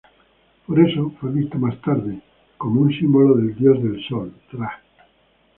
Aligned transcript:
Por 0.65 0.79
eso, 0.79 1.11
fue 1.21 1.31
visto 1.31 1.59
más 1.59 1.79
tarde, 1.81 2.19
como 2.57 2.81
un 2.81 2.91
símbolo 2.91 3.35
del 3.35 3.53
dios 3.55 3.83
del 3.83 4.03
sol, 4.07 4.33
Ra. 4.51 4.81